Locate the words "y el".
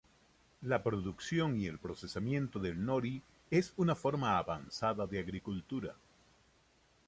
1.59-1.77